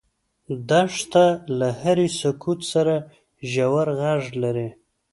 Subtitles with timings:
[0.69, 1.25] دښته
[1.59, 2.95] له هرې سکوت سره
[3.51, 4.69] ژور غږ لري.